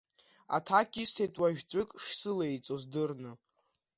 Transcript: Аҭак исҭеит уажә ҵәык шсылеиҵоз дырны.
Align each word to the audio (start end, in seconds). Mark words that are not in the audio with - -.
Аҭак 0.55 0.91
исҭеит 1.03 1.35
уажә 1.41 1.63
ҵәык 1.69 1.89
шсылеиҵоз 2.05 2.83
дырны. 2.91 3.31